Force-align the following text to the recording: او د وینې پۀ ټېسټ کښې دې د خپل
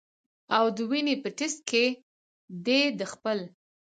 او 0.57 0.65
د 0.75 0.77
وینې 0.89 1.15
پۀ 1.23 1.29
ټېسټ 1.37 1.59
کښې 1.69 1.85
دې 2.65 2.81
د 2.99 3.01
خپل 3.11 3.39